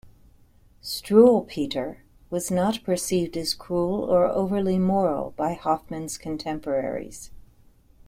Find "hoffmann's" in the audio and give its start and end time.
5.53-6.17